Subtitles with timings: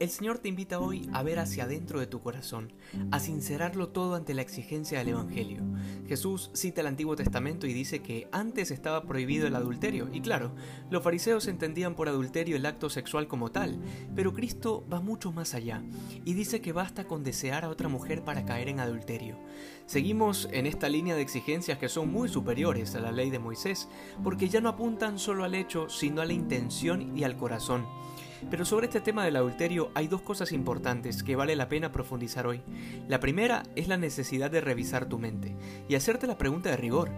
[0.00, 2.72] El Señor te invita hoy a ver hacia adentro de tu corazón,
[3.12, 5.62] a sincerarlo todo ante la exigencia del Evangelio.
[6.08, 10.52] Jesús cita el Antiguo Testamento y dice que antes estaba prohibido el adulterio, y claro,
[10.90, 13.78] los fariseos entendían por adulterio el acto sexual como tal,
[14.16, 15.84] pero Cristo va mucho más allá,
[16.24, 19.38] y dice que basta con desear a otra mujer para caer en adulterio.
[19.86, 23.88] Seguimos en esta línea de exigencias que son muy superiores a la ley de Moisés,
[24.24, 27.86] porque ya no apuntan solo al hecho, sino a la intención y al corazón.
[28.50, 32.46] Pero sobre este tema del adulterio hay dos cosas importantes que vale la pena profundizar
[32.46, 32.62] hoy.
[33.08, 35.56] La primera es la necesidad de revisar tu mente
[35.88, 37.10] y hacerte la pregunta de rigor.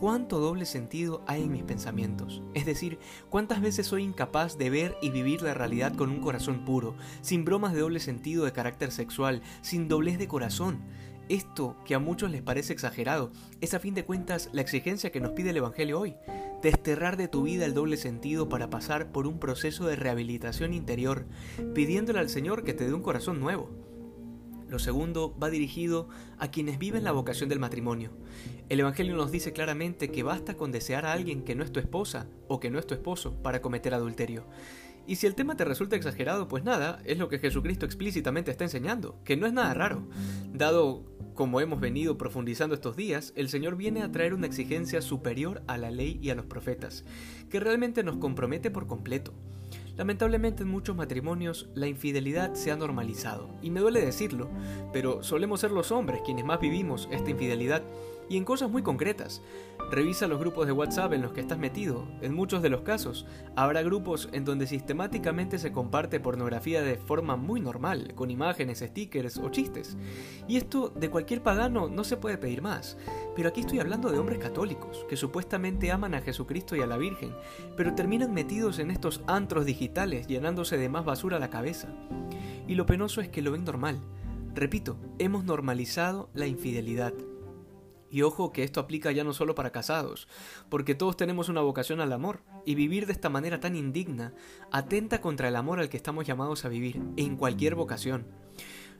[0.00, 2.42] ¿Cuánto doble sentido hay en mis pensamientos?
[2.54, 2.98] Es decir,
[3.28, 7.44] ¿cuántas veces soy incapaz de ver y vivir la realidad con un corazón puro, sin
[7.44, 10.80] bromas de doble sentido de carácter sexual, sin doblez de corazón?
[11.30, 13.30] Esto, que a muchos les parece exagerado,
[13.60, 16.16] es a fin de cuentas la exigencia que nos pide el Evangelio hoy
[16.60, 21.26] desterrar de tu vida el doble sentido para pasar por un proceso de rehabilitación interior,
[21.72, 23.70] pidiéndole al Señor que te dé un corazón nuevo.
[24.68, 28.10] Lo segundo va dirigido a quienes viven la vocación del matrimonio.
[28.68, 31.78] El Evangelio nos dice claramente que basta con desear a alguien que no es tu
[31.78, 34.46] esposa o que no es tu esposo para cometer adulterio.
[35.10, 38.62] Y si el tema te resulta exagerado, pues nada, es lo que Jesucristo explícitamente está
[38.62, 40.06] enseñando, que no es nada raro,
[40.54, 41.02] dado
[41.34, 45.78] como hemos venido profundizando estos días, el Señor viene a traer una exigencia superior a
[45.78, 47.04] la ley y a los profetas,
[47.50, 49.34] que realmente nos compromete por completo.
[49.96, 54.48] Lamentablemente en muchos matrimonios la infidelidad se ha normalizado, y me duele decirlo,
[54.92, 57.82] pero solemos ser los hombres quienes más vivimos esta infidelidad,
[58.30, 59.42] y en cosas muy concretas.
[59.90, 62.06] Revisa los grupos de WhatsApp en los que estás metido.
[62.22, 67.34] En muchos de los casos, habrá grupos en donde sistemáticamente se comparte pornografía de forma
[67.34, 69.96] muy normal, con imágenes, stickers o chistes.
[70.46, 72.96] Y esto de cualquier pagano no se puede pedir más.
[73.34, 76.98] Pero aquí estoy hablando de hombres católicos, que supuestamente aman a Jesucristo y a la
[76.98, 77.34] Virgen,
[77.76, 81.88] pero terminan metidos en estos antros digitales llenándose de más basura a la cabeza.
[82.68, 84.00] Y lo penoso es que lo ven normal.
[84.54, 87.12] Repito, hemos normalizado la infidelidad.
[88.10, 90.28] Y ojo que esto aplica ya no solo para casados,
[90.68, 94.34] porque todos tenemos una vocación al amor, y vivir de esta manera tan indigna
[94.72, 98.26] atenta contra el amor al que estamos llamados a vivir, en cualquier vocación.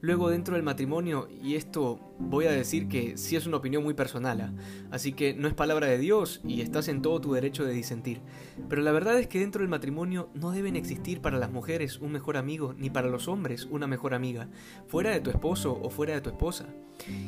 [0.00, 3.94] Luego dentro del matrimonio, y esto voy a decir que sí es una opinión muy
[3.94, 4.52] personal, ¿ah?
[4.92, 8.20] así que no es palabra de Dios y estás en todo tu derecho de disentir,
[8.68, 12.12] pero la verdad es que dentro del matrimonio no deben existir para las mujeres un
[12.12, 14.48] mejor amigo ni para los hombres una mejor amiga,
[14.86, 16.68] fuera de tu esposo o fuera de tu esposa.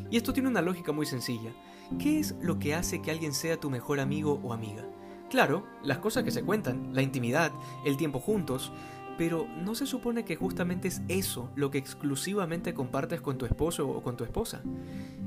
[0.09, 1.53] Y esto tiene una lógica muy sencilla.
[1.99, 4.85] ¿Qué es lo que hace que alguien sea tu mejor amigo o amiga?
[5.29, 7.53] Claro, las cosas que se cuentan, la intimidad,
[7.85, 8.73] el tiempo juntos,
[9.19, 13.89] pero ¿no se supone que justamente es eso lo que exclusivamente compartes con tu esposo
[13.89, 14.63] o con tu esposa?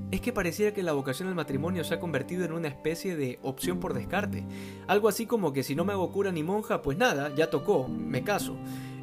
[0.10, 3.40] Es que pareciera que la vocación al matrimonio se ha convertido en una especie de
[3.44, 4.46] opción por descarte.
[4.88, 7.88] Algo así como que si no me hago cura ni monja, pues nada, ya tocó,
[7.88, 8.56] me caso.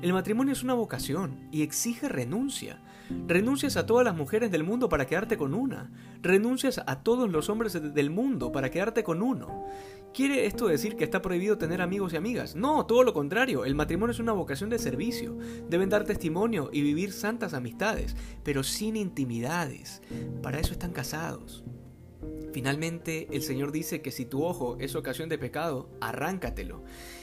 [0.03, 2.81] El matrimonio es una vocación y exige renuncia.
[3.27, 5.91] Renuncias a todas las mujeres del mundo para quedarte con una.
[6.22, 9.66] Renuncias a todos los hombres del mundo para quedarte con uno.
[10.15, 12.56] ¿Quiere esto decir que está prohibido tener amigos y amigas?
[12.56, 13.66] No, todo lo contrario.
[13.66, 15.37] El matrimonio es una vocación de servicio.
[15.69, 20.00] Deben dar testimonio y vivir santas amistades, pero sin intimidades.
[20.41, 21.62] Para eso están casados.
[22.53, 26.82] Finalmente, el Señor dice que si tu ojo es ocasión de pecado, arráncatelo.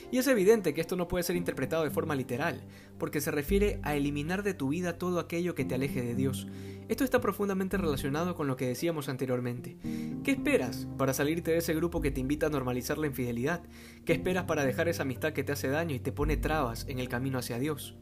[0.09, 2.63] Y es evidente que esto no puede ser interpretado de forma literal,
[2.97, 6.47] porque se refiere a eliminar de tu vida todo aquello que te aleje de Dios.
[6.87, 9.77] Esto está profundamente relacionado con lo que decíamos anteriormente.
[10.23, 13.61] ¿Qué esperas para salirte de ese grupo que te invita a normalizar la infidelidad?
[14.05, 16.99] ¿Qué esperas para dejar esa amistad que te hace daño y te pone trabas en
[16.99, 17.97] el camino hacia Dios?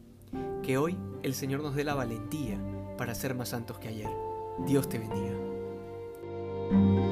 [0.62, 2.60] Que hoy el Señor nos dé la valentía
[2.96, 4.10] para ser más santos que ayer.
[4.64, 5.55] Dios te bendiga.
[6.70, 7.05] thank you